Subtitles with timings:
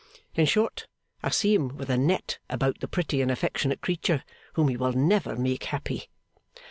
[0.33, 0.87] In short,
[1.21, 4.93] I see him with a net about the pretty and affectionate creature whom he will
[4.93, 6.09] never make happy.